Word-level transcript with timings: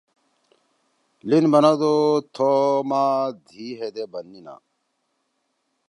لین 1.27 1.45
بنَدُو 1.51 1.95
تھو 2.33 2.51
ما 2.89 3.03
دھی 3.47 3.67
ہیدے 3.79 4.05
بننیا 4.11 4.55